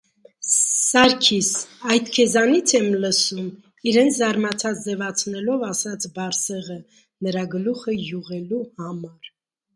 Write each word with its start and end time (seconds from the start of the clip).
-Սարգի՛ս, 0.75 1.49
այդ 1.95 2.09
քեզանի՞ց 2.15 2.73
եմ 2.79 2.87
լսում,- 3.03 3.51
իրեն 3.93 4.09
զարմացած 4.17 4.81
ձևացնելով 4.87 5.67
ասաց 5.69 6.09
Բարսեղը՝ 6.17 6.81
նրա 7.29 7.47
գլուխը 7.55 7.97
յուղելու 8.09 8.65
համար: 8.83 9.33